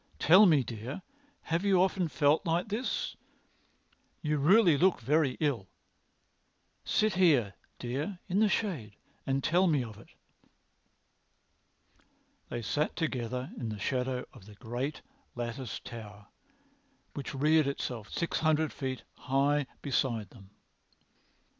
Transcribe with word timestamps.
Tell 0.17 0.47
me, 0.47 0.63
dear, 0.63 1.03
have 1.43 1.63
you 1.63 1.79
often 1.79 2.07
felt 2.07 2.43
like 2.43 2.69
this? 2.69 3.15
You 4.23 4.39
really 4.39 4.75
look 4.75 4.99
very 4.99 5.37
ill. 5.39 5.67
Sit 6.83 7.13
here, 7.13 7.53
dear, 7.77 8.17
in 8.27 8.39
the 8.39 8.49
shade 8.49 8.95
and 9.27 9.43
tell 9.43 9.67
me 9.67 9.83
of 9.83 9.99
it." 9.99 10.07
They 12.49 12.63
sat 12.63 12.95
together 12.95 13.51
in 13.59 13.69
the 13.69 13.77
shadow 13.77 14.25
of 14.33 14.47
the 14.47 14.55
great 14.55 15.03
latticed 15.35 15.85
Tower 15.85 16.29
which 17.13 17.35
reared 17.35 17.67
itself 17.67 18.09
six 18.09 18.39
hundred 18.39 18.73
feet 18.73 19.03
high 19.17 19.67
beside 19.83 20.31
them. 20.31 20.49